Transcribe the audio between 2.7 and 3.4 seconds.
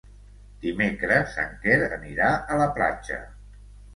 platja.